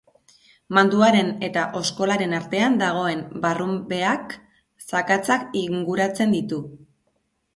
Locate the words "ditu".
6.37-6.63